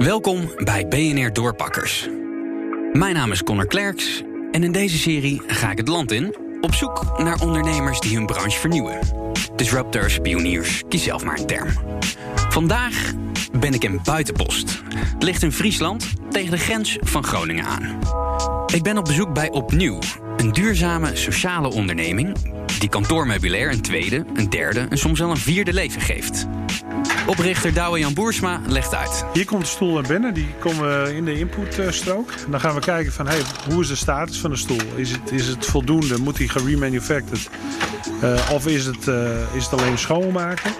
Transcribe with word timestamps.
Welkom 0.00 0.50
bij 0.56 0.88
BNR 0.88 1.32
Doorpakkers. 1.32 2.08
Mijn 2.92 3.14
naam 3.14 3.32
is 3.32 3.42
Connor 3.42 3.66
Klerks 3.66 4.22
en 4.52 4.62
in 4.62 4.72
deze 4.72 4.98
serie 4.98 5.42
ga 5.46 5.70
ik 5.70 5.78
het 5.78 5.88
land 5.88 6.12
in 6.12 6.36
op 6.60 6.74
zoek 6.74 7.18
naar 7.18 7.40
ondernemers 7.40 8.00
die 8.00 8.16
hun 8.16 8.26
branche 8.26 8.58
vernieuwen. 8.58 8.98
Disruptors, 9.56 10.18
pioniers, 10.18 10.82
kies 10.88 11.02
zelf 11.02 11.24
maar 11.24 11.38
een 11.38 11.46
term. 11.46 11.68
Vandaag 12.34 13.12
ben 13.52 13.74
ik 13.74 13.84
in 13.84 14.00
Buitenpost. 14.04 14.82
Het 14.94 15.22
ligt 15.22 15.42
in 15.42 15.52
Friesland 15.52 16.12
tegen 16.30 16.50
de 16.50 16.58
grens 16.58 16.98
van 17.00 17.24
Groningen 17.24 17.64
aan. 17.64 17.98
Ik 18.74 18.82
ben 18.82 18.98
op 18.98 19.04
bezoek 19.04 19.34
bij 19.34 19.50
Opnieuw, 19.50 19.98
een 20.36 20.52
duurzame 20.52 21.16
sociale 21.16 21.68
onderneming 21.68 22.36
die 22.78 22.88
kantoormeubilair 22.88 23.70
een 23.70 23.82
tweede, 23.82 24.24
een 24.34 24.50
derde 24.50 24.86
en 24.90 24.98
soms 24.98 25.18
wel 25.18 25.30
een 25.30 25.36
vierde 25.36 25.72
leven 25.72 26.00
geeft. 26.00 26.46
Oprichter 27.30 27.74
Douwe 27.74 27.98
Jan 27.98 28.14
Boersma 28.14 28.60
legt 28.66 28.94
uit. 28.94 29.24
Hier 29.32 29.44
komt 29.44 29.60
de 29.60 29.68
stoel 29.68 29.92
naar 29.92 30.02
binnen, 30.02 30.34
die 30.34 30.48
komen 30.58 31.14
in 31.14 31.24
de 31.24 31.38
inputstrook. 31.38 32.32
Dan 32.48 32.60
gaan 32.60 32.74
we 32.74 32.80
kijken 32.80 33.12
van 33.12 33.26
hey, 33.26 33.42
hoe 33.68 33.82
is 33.82 33.88
de 33.88 33.94
status 33.94 34.38
van 34.38 34.50
de 34.50 34.56
stoel? 34.56 34.80
Is 34.94 35.10
het, 35.10 35.32
is 35.32 35.46
het 35.46 35.66
voldoende? 35.66 36.18
Moet 36.18 36.36
die 36.36 36.48
geremaniufactured? 36.48 37.50
Uh, 38.22 38.50
of 38.52 38.66
is 38.66 38.86
het, 38.86 39.06
uh, 39.06 39.54
is 39.54 39.64
het 39.64 39.80
alleen 39.80 39.98
schoonmaken? 39.98 40.70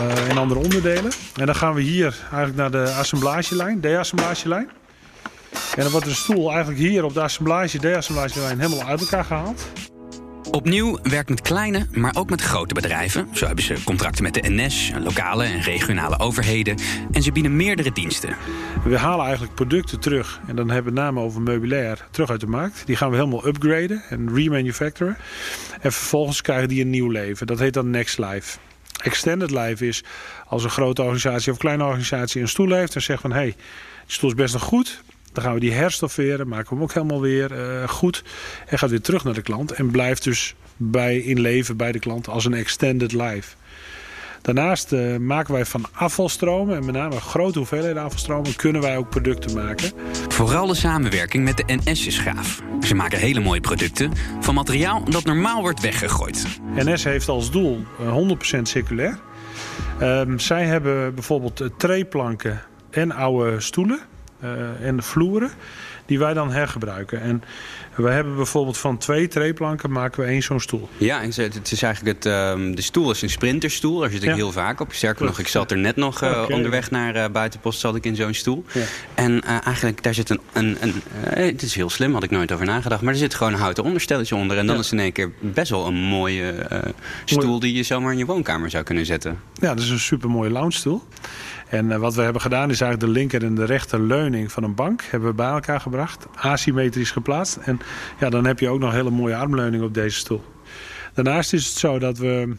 Uh, 0.00 0.28
in 0.28 0.38
andere 0.38 0.60
onderdelen. 0.60 1.12
En 1.36 1.46
dan 1.46 1.54
gaan 1.54 1.74
we 1.74 1.82
hier 1.82 2.16
eigenlijk 2.20 2.56
naar 2.56 2.70
de 2.70 2.92
assemblagelijn, 2.92 3.80
de-assemblagelijn. 3.80 4.70
En 5.76 5.82
dan 5.82 5.90
wordt 5.90 6.06
de 6.06 6.14
stoel 6.14 6.50
eigenlijk 6.50 6.80
hier 6.80 7.04
op 7.04 7.14
de 7.14 7.22
assemblage, 7.22 7.78
de-assemblagelijn 7.78 8.60
helemaal 8.60 8.86
uit 8.86 9.00
elkaar 9.00 9.24
gehaald. 9.24 9.62
Opnieuw 10.52 10.98
werkt 11.02 11.28
met 11.28 11.40
kleine, 11.40 11.86
maar 11.90 12.14
ook 12.16 12.30
met 12.30 12.40
grote 12.40 12.74
bedrijven. 12.74 13.28
Zo 13.32 13.46
hebben 13.46 13.64
ze 13.64 13.84
contracten 13.84 14.22
met 14.22 14.34
de 14.34 14.42
NS, 14.44 14.92
lokale 14.98 15.44
en 15.44 15.60
regionale 15.60 16.18
overheden. 16.18 16.78
En 17.12 17.22
ze 17.22 17.32
bieden 17.32 17.56
meerdere 17.56 17.92
diensten. 17.92 18.36
We 18.84 18.98
halen 18.98 19.24
eigenlijk 19.24 19.54
producten 19.54 20.00
terug. 20.00 20.40
En 20.46 20.56
dan 20.56 20.70
hebben 20.70 20.94
we 20.94 21.00
het 21.00 21.08
name 21.08 21.20
over 21.20 21.40
meubilair 21.40 22.06
terug 22.10 22.30
uit 22.30 22.40
de 22.40 22.46
markt. 22.46 22.82
Die 22.86 22.96
gaan 22.96 23.10
we 23.10 23.16
helemaal 23.16 23.46
upgraden 23.46 24.02
en 24.08 24.34
remanufacturen. 24.34 25.16
En 25.80 25.92
vervolgens 25.92 26.40
krijgen 26.40 26.68
die 26.68 26.80
een 26.80 26.90
nieuw 26.90 27.10
leven. 27.10 27.46
Dat 27.46 27.58
heet 27.58 27.74
dan 27.74 27.90
Next 27.90 28.18
Life. 28.18 28.58
Extended 29.02 29.50
Life 29.50 29.86
is 29.86 30.04
als 30.46 30.64
een 30.64 30.70
grote 30.70 31.02
organisatie 31.02 31.52
of 31.52 31.58
kleine 31.58 31.84
organisatie 31.84 32.40
een 32.40 32.48
stoel 32.48 32.70
heeft 32.70 32.94
en 32.94 33.02
zegt 33.02 33.20
van 33.20 33.32
hé, 33.32 33.36
hey, 33.36 33.54
die 34.06 34.14
stoel 34.14 34.30
is 34.30 34.36
best 34.36 34.52
nog 34.52 34.62
goed. 34.62 35.02
Dan 35.32 35.44
gaan 35.44 35.54
we 35.54 35.60
die 35.60 35.72
herstofferen, 35.72 36.48
maken 36.48 36.68
we 36.68 36.74
hem 36.74 36.82
ook 36.82 36.92
helemaal 36.92 37.20
weer 37.20 37.52
uh, 37.52 37.88
goed. 37.88 38.24
En 38.66 38.78
gaat 38.78 38.90
weer 38.90 39.00
terug 39.00 39.24
naar 39.24 39.34
de 39.34 39.42
klant. 39.42 39.72
En 39.72 39.90
blijft 39.90 40.24
dus 40.24 40.54
bij, 40.76 41.18
in 41.18 41.40
leven 41.40 41.76
bij 41.76 41.92
de 41.92 41.98
klant 41.98 42.28
als 42.28 42.44
een 42.44 42.54
extended 42.54 43.12
life. 43.12 43.54
Daarnaast 44.42 44.92
uh, 44.92 45.16
maken 45.16 45.54
wij 45.54 45.64
van 45.64 45.84
afvalstromen, 45.92 46.76
en 46.76 46.84
met 46.84 46.94
name 46.94 47.20
grote 47.20 47.58
hoeveelheden 47.58 48.02
afvalstromen, 48.02 48.56
kunnen 48.56 48.82
wij 48.82 48.96
ook 48.96 49.10
producten 49.10 49.54
maken. 49.54 49.92
Vooral 50.28 50.66
de 50.66 50.74
samenwerking 50.74 51.44
met 51.44 51.56
de 51.56 51.64
NS 51.66 52.06
is 52.06 52.18
gaaf. 52.18 52.62
Ze 52.80 52.94
maken 52.94 53.18
hele 53.18 53.40
mooie 53.40 53.60
producten 53.60 54.12
van 54.40 54.54
materiaal 54.54 55.04
dat 55.04 55.24
normaal 55.24 55.60
wordt 55.60 55.80
weggegooid. 55.80 56.46
NS 56.74 57.04
heeft 57.04 57.28
als 57.28 57.50
doel 57.50 57.84
100% 58.58 58.62
circulair. 58.62 59.18
Um, 60.00 60.38
zij 60.38 60.64
hebben 60.64 61.14
bijvoorbeeld 61.14 61.70
treeplanken 61.76 62.62
en 62.90 63.12
oude 63.12 63.60
stoelen 63.60 64.00
en 64.80 64.96
de 64.96 65.02
vloeren 65.02 65.50
die 66.06 66.18
wij 66.18 66.34
dan 66.34 66.52
hergebruiken. 66.52 67.20
En 67.20 67.42
we 67.94 68.10
hebben 68.10 68.36
bijvoorbeeld 68.36 68.78
van 68.78 68.98
twee 68.98 69.28
treeplanken 69.28 69.90
maken 69.90 70.22
we 70.22 70.26
één 70.26 70.42
zo'n 70.42 70.60
stoel. 70.60 70.88
Ja, 70.96 71.22
en 71.22 71.30
het 71.34 71.72
is 71.72 71.82
eigenlijk 71.82 72.24
het, 72.24 72.34
um, 72.34 72.74
de 72.74 72.82
stoel 72.82 73.10
is 73.10 73.22
een 73.22 73.30
sprinterstoel. 73.30 73.98
Daar 73.98 74.10
zit 74.10 74.22
ik 74.22 74.28
ja. 74.28 74.34
heel 74.34 74.52
vaak 74.52 74.80
op. 74.80 74.92
Sterker 74.92 75.24
nog, 75.24 75.38
ik 75.38 75.48
zat 75.48 75.70
er 75.70 75.78
net 75.78 75.96
nog 75.96 76.22
uh, 76.22 76.30
okay. 76.30 76.56
onderweg 76.56 76.90
naar 76.90 77.16
uh, 77.16 77.24
buitenpost 77.32 77.80
zat 77.80 77.96
ik 77.96 78.04
in 78.04 78.16
zo'n 78.16 78.34
stoel. 78.34 78.64
Ja. 78.72 78.82
En 79.14 79.32
uh, 79.32 79.66
eigenlijk 79.66 80.02
daar 80.02 80.14
zit 80.14 80.30
een, 80.30 80.40
een, 80.52 80.76
een 80.80 81.02
het 81.24 81.62
is 81.62 81.74
heel 81.74 81.90
slim, 81.90 82.12
had 82.12 82.22
ik 82.22 82.30
nooit 82.30 82.52
over 82.52 82.66
nagedacht. 82.66 83.02
Maar 83.02 83.12
er 83.12 83.18
zit 83.18 83.34
gewoon 83.34 83.52
een 83.52 83.58
houten 83.58 83.84
onderstelletje 83.84 84.36
onder. 84.36 84.58
En 84.58 84.66
dan 84.66 84.74
ja. 84.74 84.80
is 84.80 84.92
in 84.92 84.98
één 84.98 85.12
keer 85.12 85.30
best 85.40 85.70
wel 85.70 85.86
een 85.86 85.94
mooie 85.94 86.54
stoel 87.24 87.60
die 87.60 87.74
je 87.74 87.82
zomaar 87.82 88.12
in 88.12 88.18
je 88.18 88.26
woonkamer 88.26 88.70
zou 88.70 88.84
kunnen 88.84 89.06
zetten. 89.06 89.40
Ja, 89.54 89.74
dat 89.74 89.84
is 89.84 89.90
een 89.90 89.98
super 89.98 90.30
mooie 90.30 90.50
lounge 90.50 90.72
stoel. 90.72 91.02
En 91.68 92.00
wat 92.00 92.14
we 92.14 92.22
hebben 92.22 92.42
gedaan 92.42 92.70
is 92.70 92.80
eigenlijk 92.80 93.12
de 93.12 93.18
linker 93.18 93.44
en 93.44 93.54
de 93.54 93.64
rechterleuning 93.64 94.52
van 94.52 94.62
een 94.62 94.74
bank 94.74 95.02
hebben 95.10 95.28
we 95.28 95.34
bij 95.34 95.50
elkaar 95.50 95.80
gebracht. 95.80 95.90
Asymmetrisch 96.34 97.10
geplaatst. 97.10 97.56
En 97.56 97.80
ja, 98.20 98.30
dan 98.30 98.44
heb 98.46 98.58
je 98.58 98.68
ook 98.68 98.80
nog 98.80 98.92
hele 98.92 99.10
mooie 99.10 99.36
armleuning 99.36 99.82
op 99.82 99.94
deze 99.94 100.16
stoel. 100.16 100.44
Daarnaast 101.14 101.52
is 101.52 101.66
het 101.66 101.78
zo 101.78 101.98
dat 101.98 102.18
we 102.18 102.56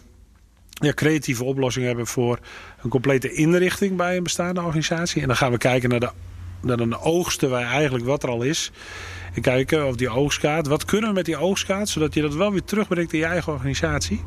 ja, 0.70 0.94
creatieve 0.94 1.44
oplossingen 1.44 1.88
hebben 1.88 2.08
voor 2.08 2.40
een 2.84 2.90
complete 2.90 3.34
inrichting 3.34 3.98
bij 3.98 4.18
een 4.18 4.24
bestaande 4.24 4.62
organisatie. 4.62 5.22
En 5.22 5.28
dan 5.28 5.38
gaan 5.38 5.52
we 5.52 5.58
kijken 5.58 5.90
naar 5.90 6.00
de, 6.00 6.10
naar 6.62 6.78
de 6.78 7.00
oogsten 7.00 7.50
waar 7.50 7.66
eigenlijk 7.66 8.06
wat 8.06 8.24
er 8.24 8.30
al 8.30 8.42
is. 8.42 8.72
En 9.34 9.42
kijken 9.42 9.88
of 9.88 9.96
die 9.96 10.10
oogstkaart, 10.10 10.68
wat 10.68 10.86
kunnen 10.86 11.10
we 11.10 11.16
met 11.16 11.26
die 11.26 11.38
oogstkaart, 11.38 11.90
zodat 11.90 12.14
je 12.14 12.22
dat 12.22 12.36
wel 12.36 12.52
weer 12.52 12.64
terugbrengt 12.64 13.14
in 13.14 13.20
je 13.20 13.26
eigen 13.26 13.54
organisatie. 13.54 14.22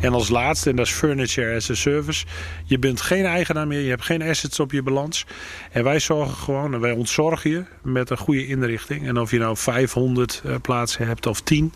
En 0.00 0.12
als 0.12 0.28
laatste, 0.28 0.70
en 0.70 0.76
dat 0.76 0.86
is 0.86 0.92
furniture 0.92 1.54
as 1.54 1.70
a 1.70 1.74
service, 1.74 2.26
je 2.64 2.78
bent 2.78 3.00
geen 3.00 3.24
eigenaar 3.24 3.66
meer, 3.66 3.80
je 3.80 3.88
hebt 3.88 4.04
geen 4.04 4.22
assets 4.22 4.60
op 4.60 4.72
je 4.72 4.82
balans. 4.82 5.26
En 5.70 5.84
wij 5.84 6.00
zorgen 6.00 6.36
gewoon, 6.36 6.74
en 6.74 6.80
wij 6.80 6.92
ontzorgen 6.92 7.50
je 7.50 7.64
met 7.82 8.10
een 8.10 8.16
goede 8.16 8.46
inrichting. 8.46 9.06
En 9.06 9.18
of 9.18 9.30
je 9.30 9.38
nou 9.38 9.56
500 9.56 10.42
plaatsen 10.62 11.06
hebt 11.06 11.26
of 11.26 11.40
10, 11.40 11.72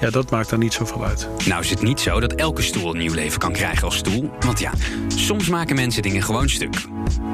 ja, 0.00 0.10
dat 0.10 0.30
maakt 0.30 0.50
dan 0.50 0.58
niet 0.58 0.72
zoveel 0.72 1.04
uit. 1.04 1.28
Nou 1.46 1.62
is 1.62 1.70
het 1.70 1.82
niet 1.82 2.00
zo 2.00 2.20
dat 2.20 2.34
elke 2.34 2.62
stoel 2.62 2.90
een 2.90 2.98
nieuw 2.98 3.14
leven 3.14 3.38
kan 3.38 3.52
krijgen 3.52 3.84
als 3.84 3.96
stoel. 3.96 4.30
Want 4.40 4.58
ja, 4.58 4.72
soms 5.08 5.48
maken 5.48 5.76
mensen 5.76 6.02
dingen 6.02 6.22
gewoon 6.22 6.48
stuk. 6.48 6.74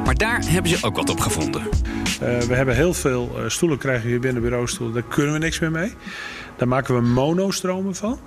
Maar 0.05 0.15
daar 0.15 0.41
hebben 0.47 0.71
ze 0.71 0.87
ook 0.87 0.97
wat 0.97 1.11
op 1.11 1.21
gevonden. 1.21 1.63
Uh, 1.63 2.39
we 2.39 2.55
hebben 2.55 2.75
heel 2.75 2.95
veel 2.95 3.31
uh, 3.37 3.49
stoelen 3.49 3.79
krijgen 3.79 4.09
hier 4.09 4.21
binnen 4.21 4.43
bureaustoelen. 4.43 4.95
Daar 4.95 5.15
kunnen 5.15 5.33
we 5.33 5.39
niks 5.39 5.59
meer 5.59 5.71
mee. 5.71 5.93
Daar 6.57 6.69
maken 6.69 6.95
we 6.95 7.01
monostromen 7.01 7.95
van. 7.95 8.19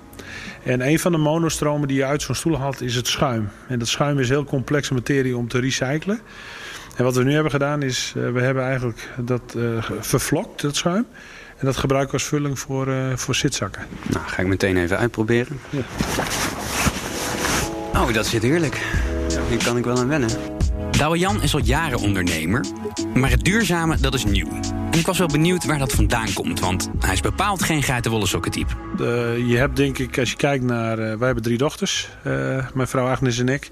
En 0.62 0.86
een 0.86 0.98
van 0.98 1.12
de 1.12 1.18
monostromen 1.18 1.88
die 1.88 1.96
je 1.96 2.04
uit 2.04 2.22
zo'n 2.22 2.34
stoel 2.34 2.58
haalt 2.58 2.80
is 2.80 2.94
het 2.94 3.06
schuim. 3.06 3.48
En 3.68 3.78
dat 3.78 3.88
schuim 3.88 4.18
is 4.18 4.28
heel 4.28 4.44
complexe 4.44 4.94
materie 4.94 5.36
om 5.36 5.48
te 5.48 5.58
recyclen. 5.58 6.20
En 6.96 7.04
wat 7.04 7.16
we 7.16 7.24
nu 7.24 7.32
hebben 7.32 7.50
gedaan 7.50 7.82
is, 7.82 8.14
uh, 8.16 8.30
we 8.30 8.40
hebben 8.40 8.64
eigenlijk 8.64 9.08
dat 9.16 9.56
vervlokt, 10.00 10.62
dat 10.62 10.76
schuim. 10.76 11.06
En 11.58 11.66
dat 11.66 11.76
gebruiken 11.76 12.10
we 12.10 12.18
als 12.18 12.28
vulling 12.28 12.58
voor, 12.58 12.88
voor 13.14 13.34
zitzakken. 13.34 13.82
Nou, 14.06 14.26
ga 14.26 14.42
ik 14.42 14.46
meteen 14.46 14.76
even 14.76 14.98
uitproberen. 14.98 15.60
Ja. 15.70 15.82
Oh, 17.94 18.12
dat 18.12 18.26
zit 18.26 18.42
heerlijk. 18.42 18.82
Hier 19.48 19.64
kan 19.64 19.76
ik 19.76 19.84
wel 19.84 19.98
aan 19.98 20.08
wennen. 20.08 20.53
Douwe 20.98 21.18
Jan 21.18 21.42
is 21.42 21.54
al 21.54 21.60
jaren 21.60 21.98
ondernemer, 21.98 22.64
maar 23.14 23.30
het 23.30 23.44
duurzame 23.44 23.96
dat 23.96 24.14
is 24.14 24.24
nieuw. 24.24 24.48
En 24.90 24.98
ik 24.98 25.06
was 25.06 25.18
wel 25.18 25.26
benieuwd 25.26 25.64
waar 25.64 25.78
dat 25.78 25.92
vandaan 25.92 26.32
komt, 26.32 26.60
want 26.60 26.90
hij 26.98 27.12
is 27.12 27.20
bepaald 27.20 27.62
geen 27.62 27.82
geitenwolle 27.82 28.26
sokkentype. 28.26 28.72
Uh, 29.00 29.48
je 29.48 29.56
hebt 29.56 29.76
denk 29.76 29.98
ik, 29.98 30.18
als 30.18 30.30
je 30.30 30.36
kijkt 30.36 30.64
naar, 30.64 30.98
uh, 30.98 31.04
wij 31.04 31.26
hebben 31.26 31.42
drie 31.42 31.58
dochters, 31.58 32.08
uh, 32.26 32.66
mijn 32.74 32.88
vrouw 32.88 33.06
Agnes 33.06 33.38
en 33.38 33.48
ik. 33.48 33.70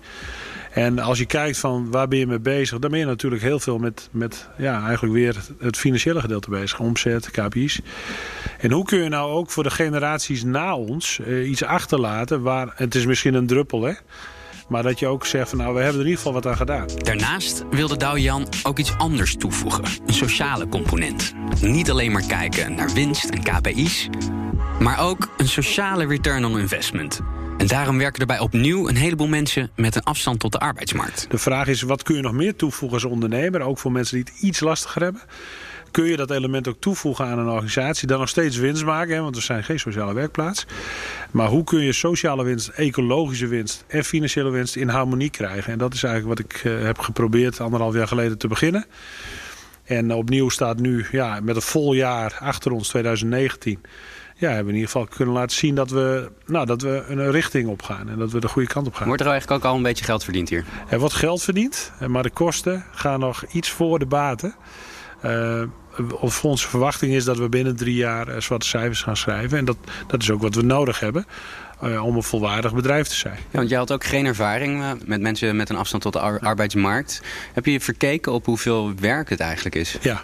En 0.71 0.99
als 0.99 1.19
je 1.19 1.27
kijkt 1.27 1.59
van 1.59 1.91
waar 1.91 2.09
ben 2.09 2.19
je 2.19 2.27
mee 2.27 2.41
bezig, 2.41 2.79
dan 2.79 2.91
ben 2.91 3.01
je 3.01 3.07
natuurlijk 3.07 3.43
heel 3.43 3.61
veel 3.61 3.79
met, 3.79 4.09
met 4.13 4.49
ja, 4.59 4.85
eigenlijk 4.85 5.15
weer 5.15 5.37
het 5.59 5.77
financiële 5.77 6.21
gedeelte 6.21 6.51
bezig. 6.51 6.81
Omzet, 6.81 7.31
KPI's. 7.31 7.81
En 8.59 8.71
hoe 8.71 8.85
kun 8.85 9.03
je 9.03 9.09
nou 9.09 9.31
ook 9.31 9.51
voor 9.51 9.63
de 9.63 9.71
generaties 9.71 10.45
na 10.45 10.77
ons 10.77 11.21
iets 11.45 11.65
achterlaten 11.65 12.43
waar, 12.43 12.73
het 12.75 12.95
is 12.95 13.07
misschien 13.07 13.35
een 13.35 13.47
druppel 13.47 13.83
hè, 13.83 13.93
maar 14.73 14.83
dat 14.83 14.99
je 14.99 15.07
ook 15.07 15.27
zegt 15.27 15.49
van 15.49 15.59
nou, 15.59 15.75
we 15.75 15.81
hebben 15.81 16.01
er 16.01 16.07
in 16.07 16.11
ieder 16.11 16.17
geval 16.17 16.33
wat 16.33 16.47
aan 16.47 16.57
gedaan. 16.57 16.87
Daarnaast 16.97 17.65
wilde 17.71 17.97
Douwe 17.97 18.21
Jan 18.21 18.47
ook 18.63 18.79
iets 18.79 18.99
anders 18.99 19.37
toevoegen. 19.37 19.85
Een 20.07 20.15
sociale 20.15 20.69
component. 20.69 21.33
Niet 21.61 21.91
alleen 21.91 22.13
maar 22.13 22.27
kijken 22.27 22.75
naar 22.75 22.93
winst 22.93 23.29
en 23.29 23.43
KPI's, 23.43 24.09
maar 24.81 25.01
ook 25.01 25.29
een 25.37 25.49
sociale 25.49 26.07
return 26.07 26.45
on 26.45 26.59
investment. 26.59 27.21
En 27.59 27.67
daarom 27.67 27.99
werken 27.99 28.21
er 28.21 28.27
bij 28.27 28.39
opnieuw 28.39 28.89
een 28.89 28.97
heleboel 28.97 29.29
mensen 29.29 29.71
met 29.77 29.95
een 29.97 30.03
afstand 30.03 30.41
tot 30.41 30.53
de 30.53 30.59
arbeidsmarkt. 30.59 31.27
De 31.31 31.39
vraag 31.39 31.67
is, 31.67 31.83
wat 31.83 32.03
kun 32.03 32.17
je 32.17 32.23
nog 32.23 32.33
meer 32.33 32.57
toevoegen 32.57 32.99
als 33.03 33.13
ondernemer? 33.13 33.61
Ook 33.61 33.79
voor 33.79 33.93
mensen 33.93 34.17
die 34.17 34.25
het 34.33 34.43
iets 34.43 34.61
lastiger 34.61 35.03
hebben 35.03 35.23
kun 35.93 36.05
je 36.05 36.17
dat 36.17 36.31
element 36.31 36.69
ook 36.69 36.77
toevoegen 36.79 37.27
aan 37.27 37.39
een 37.39 37.49
organisatie. 37.49 38.07
Dan 38.07 38.19
nog 38.19 38.29
steeds 38.29 38.57
winst 38.57 38.85
maken, 38.85 39.15
hè, 39.15 39.21
want 39.21 39.37
we 39.37 39.43
zijn 39.43 39.65
geen 39.65 39.81
sociale 39.81 40.15
werkplaats. 40.15 40.67
Maar 41.31 41.49
hoe 41.49 41.65
kun 41.65 41.81
je 41.81 41.93
sociale 41.93 42.45
winst, 42.45 42.69
ecologische 42.69 43.47
winst 43.47 43.85
en 43.87 44.05
financiële 44.05 44.51
winst 44.51 44.77
in 44.77 44.89
harmonie 44.89 45.31
krijgen? 45.31 45.73
En 45.73 45.79
dat 45.79 45.95
is 45.95 46.03
eigenlijk 46.03 46.39
wat 46.39 46.51
ik 46.51 46.65
uh, 46.65 46.85
heb 46.85 46.99
geprobeerd 46.99 47.61
anderhalf 47.61 47.95
jaar 47.95 48.09
geleden 48.09 48.39
te 48.39 48.49
beginnen. 48.49 48.87
En 49.85 50.15
opnieuw 50.15 50.49
staat 50.49 50.81
nu 50.81 51.07
ja, 51.11 51.41
met 51.43 51.57
een 51.57 51.63
vol 51.63 51.93
jaar 51.93 52.37
achter 52.41 52.73
ons, 52.73 52.89
2019 52.89 53.81
ja, 54.43 54.49
hebben 54.49 54.67
we 54.67 54.71
in 54.71 54.79
ieder 54.79 54.91
geval 54.91 55.07
kunnen 55.17 55.35
laten 55.35 55.57
zien 55.57 55.75
dat 55.75 55.91
we, 55.91 56.31
nou, 56.47 56.67
dat 56.67 56.83
we 56.83 57.05
een 57.09 57.31
richting 57.31 57.69
op 57.69 57.83
gaan. 57.83 58.09
En 58.09 58.19
dat 58.19 58.31
we 58.31 58.41
de 58.41 58.49
goede 58.49 58.69
kant 58.69 58.87
op 58.87 58.95
gaan. 58.95 59.07
Wordt 59.07 59.23
er 59.23 59.29
eigenlijk 59.29 59.65
ook 59.65 59.71
al 59.71 59.77
een 59.77 59.83
beetje 59.83 60.05
geld 60.05 60.25
verdiend 60.25 60.49
hier? 60.49 60.65
Er 60.89 60.99
wordt 60.99 61.15
geld 61.15 61.43
verdiend, 61.43 61.93
maar 62.07 62.23
de 62.23 62.31
kosten 62.31 62.85
gaan 62.93 63.21
nog 63.21 63.45
iets 63.53 63.71
voor 63.71 63.99
de 63.99 64.07
baten. 64.07 64.55
Uh, 65.25 65.63
of 66.21 66.45
onze 66.45 66.69
verwachting 66.69 67.13
is 67.13 67.25
dat 67.25 67.39
we 67.39 67.49
binnen 67.49 67.77
drie 67.77 67.95
jaar 67.95 68.43
zwarte 68.43 68.67
cijfers 68.67 69.03
gaan 69.03 69.17
schrijven. 69.17 69.59
En 69.59 69.65
dat, 69.65 69.77
dat 70.07 70.23
is 70.23 70.31
ook 70.31 70.43
wat 70.43 70.55
we 70.55 70.63
nodig 70.63 71.01
hebben. 71.01 71.27
om 72.03 72.17
een 72.17 72.23
volwaardig 72.23 72.75
bedrijf 72.75 73.09
te 73.09 73.15
zijn. 73.15 73.37
Ja, 73.37 73.59
want 73.59 73.69
jij 73.69 73.79
had 73.79 73.93
ook 73.93 74.05
geen 74.05 74.27
ervaring 74.27 74.85
met 75.05 75.21
mensen 75.21 75.57
met 75.57 75.69
een 75.71 75.77
afstand 75.77 76.03
tot 76.03 76.13
de 76.13 76.21
arbeidsmarkt. 76.21 77.23
Heb 77.53 77.67
je 77.67 77.81
verkeken 77.81 78.33
op 78.33 78.47
hoeveel 78.47 78.93
werk 79.01 79.29
het 79.29 79.41
eigenlijk 79.41 79.75
is? 79.75 79.97
Ja, 80.01 80.23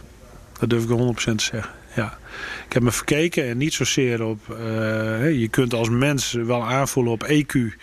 dat 0.59 0.71
durf 0.71 0.83
ik 0.83 0.89
100% 0.89 1.15
te 1.15 1.45
zeggen. 1.45 1.71
Ja. 1.95 2.19
Ik 2.67 2.73
heb 2.73 2.83
me 2.83 2.93
verkeken 2.93 3.49
en 3.49 3.57
niet 3.57 3.75
zozeer 3.75 4.25
op... 4.25 4.41
je 5.33 5.49
kunt 5.51 5.75
als 5.75 5.89
mens 5.89 6.33
wel 6.33 6.65
aanvoelen 6.65 7.13
op 7.13 7.29
EQ 7.29 7.77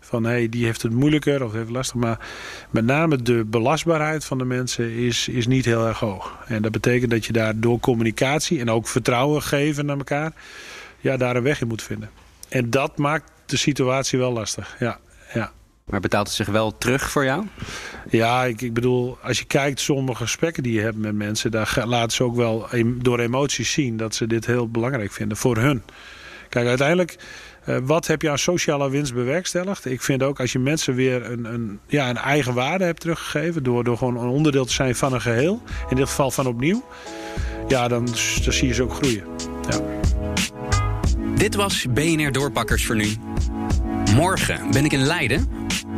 van 0.00 0.24
hey, 0.24 0.48
die 0.48 0.64
heeft 0.64 0.82
het 0.82 0.92
moeilijker 0.92 1.44
of 1.44 1.52
heeft 1.52 1.70
lastig. 1.70 1.94
Maar 1.94 2.28
met 2.70 2.84
name 2.84 3.22
de 3.22 3.44
belastbaarheid 3.44 4.24
van 4.24 4.38
de 4.38 4.44
mensen 4.44 4.90
is, 4.90 5.28
is 5.28 5.46
niet 5.46 5.64
heel 5.64 5.86
erg 5.86 5.98
hoog. 5.98 6.36
En 6.46 6.62
dat 6.62 6.72
betekent 6.72 7.10
dat 7.10 7.26
je 7.26 7.32
daar 7.32 7.60
door 7.60 7.80
communicatie 7.80 8.60
en 8.60 8.70
ook 8.70 8.88
vertrouwen 8.88 9.42
geven 9.42 9.86
naar 9.86 9.96
elkaar, 9.96 10.32
ja, 11.00 11.16
daar 11.16 11.36
een 11.36 11.42
weg 11.42 11.60
in 11.60 11.68
moet 11.68 11.82
vinden. 11.82 12.10
En 12.48 12.70
dat 12.70 12.98
maakt 12.98 13.30
de 13.46 13.56
situatie 13.56 14.18
wel 14.18 14.32
lastig. 14.32 14.76
Ja, 14.78 14.98
ja. 15.34 15.52
Maar 15.84 16.00
betaalt 16.00 16.26
het 16.26 16.36
zich 16.36 16.46
wel 16.46 16.78
terug 16.78 17.10
voor 17.10 17.24
jou? 17.24 17.46
Ja, 18.10 18.44
ik, 18.44 18.60
ik 18.60 18.72
bedoel, 18.74 19.18
als 19.22 19.38
je 19.38 19.44
kijkt 19.44 19.80
sommige 19.80 20.22
gesprekken 20.22 20.62
die 20.62 20.72
je 20.72 20.80
hebt 20.80 20.96
met 20.96 21.14
mensen, 21.14 21.50
daar 21.50 21.82
laten 21.84 22.16
ze 22.16 22.22
ook 22.22 22.36
wel 22.36 22.68
door 22.84 23.18
emoties 23.18 23.72
zien 23.72 23.96
dat 23.96 24.14
ze 24.14 24.26
dit 24.26 24.46
heel 24.46 24.68
belangrijk 24.68 25.12
vinden 25.12 25.36
voor 25.36 25.56
hun. 25.56 25.82
Kijk, 26.48 26.66
uiteindelijk 26.66 27.16
eh, 27.68 27.76
wat 27.82 28.06
heb 28.06 28.22
je 28.22 28.30
aan 28.30 28.38
sociale 28.38 28.90
winst 28.90 29.14
bewerkstelligd? 29.14 29.84
Ik 29.84 30.02
vind 30.02 30.22
ook 30.22 30.40
als 30.40 30.52
je 30.52 30.58
mensen 30.58 30.94
weer 30.94 31.30
een, 31.30 31.44
een, 31.44 31.80
ja, 31.86 32.08
een 32.08 32.16
eigen 32.16 32.54
waarde 32.54 32.84
hebt 32.84 33.00
teruggegeven... 33.00 33.62
Door, 33.62 33.84
door 33.84 33.96
gewoon 33.96 34.16
een 34.16 34.28
onderdeel 34.28 34.64
te 34.64 34.72
zijn 34.72 34.94
van 34.94 35.12
een 35.12 35.20
geheel, 35.20 35.62
in 35.88 35.96
dit 35.96 36.08
geval 36.08 36.30
van 36.30 36.46
opnieuw... 36.46 36.84
ja, 37.68 37.88
dan, 37.88 38.04
dan 38.44 38.52
zie 38.52 38.68
je 38.68 38.74
ze 38.74 38.82
ook 38.82 38.94
groeien. 38.94 39.24
Ja. 39.70 39.80
Dit 41.34 41.54
was 41.54 41.86
BNR 41.90 42.32
Doorpakkers 42.32 42.86
voor 42.86 42.96
nu. 42.96 43.08
Morgen 44.14 44.70
ben 44.70 44.84
ik 44.84 44.92
in 44.92 45.02
Leiden 45.02 45.48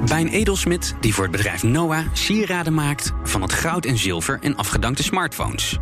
bij 0.08 0.20
een 0.20 0.28
edelsmid 0.28 0.94
die 1.00 1.14
voor 1.14 1.24
het 1.24 1.32
bedrijf 1.32 1.62
Noah 1.62 2.06
sieraden 2.12 2.74
maakt 2.74 3.12
van 3.22 3.42
het 3.42 3.52
goud 3.52 3.84
en 3.84 3.98
zilver 3.98 4.38
en 4.42 4.56
afgedankte 4.56 5.02
smartphones. 5.02 5.78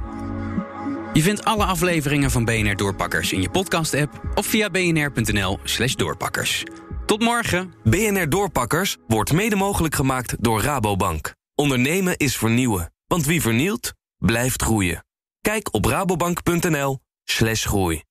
Je 1.13 1.23
vindt 1.23 1.45
alle 1.45 1.65
afleveringen 1.65 2.31
van 2.31 2.45
BNR 2.45 2.77
Doorpakkers 2.77 3.33
in 3.33 3.43
je 3.43 3.51
podcast-app 3.51 4.21
of 4.35 4.47
via 4.47 4.71
bnr.nl/slash 4.71 5.95
doorpakkers. 5.95 6.65
Tot 7.07 7.21
morgen. 7.21 7.75
BNR 7.85 8.29
Doorpakkers 8.29 8.97
wordt 9.07 9.33
mede 9.33 9.57
mogelijk 9.57 9.95
gemaakt 9.95 10.37
door 10.39 10.63
Rabobank. 10.63 11.35
Ondernemen 11.55 12.17
is 12.17 12.37
vernieuwen, 12.37 12.93
want 13.07 13.27
wie 13.27 13.41
vernielt, 13.41 13.93
blijft 14.19 14.63
groeien. 14.63 15.05
Kijk 15.41 15.75
op 15.75 15.85
rabobank.nl/slash 15.85 17.67
groei. 17.67 18.03